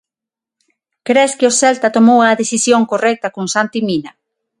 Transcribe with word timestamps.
Cres 1.07 1.31
que 1.37 1.49
o 1.49 1.55
Celta 1.61 1.93
tomou 1.97 2.19
a 2.23 2.37
decisión 2.41 2.81
correcta 2.91 3.27
con 3.35 3.45
Santi 3.55 3.79
Mina? 3.87 4.11